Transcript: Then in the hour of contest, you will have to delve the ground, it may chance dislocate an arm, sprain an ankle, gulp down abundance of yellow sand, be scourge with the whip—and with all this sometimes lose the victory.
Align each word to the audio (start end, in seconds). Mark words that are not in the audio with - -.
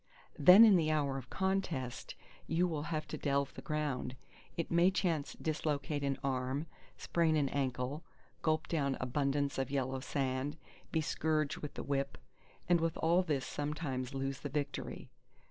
Then 0.39 0.65
in 0.65 0.77
the 0.77 0.89
hour 0.89 1.19
of 1.19 1.29
contest, 1.29 2.15
you 2.47 2.67
will 2.67 2.81
have 2.89 3.07
to 3.09 3.19
delve 3.19 3.53
the 3.53 3.61
ground, 3.61 4.15
it 4.57 4.71
may 4.71 4.89
chance 4.89 5.33
dislocate 5.39 6.03
an 6.03 6.17
arm, 6.23 6.65
sprain 6.97 7.35
an 7.35 7.49
ankle, 7.49 8.03
gulp 8.41 8.67
down 8.67 8.97
abundance 8.99 9.59
of 9.59 9.69
yellow 9.69 9.99
sand, 9.99 10.57
be 10.91 11.01
scourge 11.01 11.59
with 11.59 11.75
the 11.75 11.83
whip—and 11.83 12.81
with 12.81 12.97
all 12.97 13.21
this 13.21 13.45
sometimes 13.45 14.15
lose 14.15 14.39
the 14.39 14.49
victory. 14.49 15.11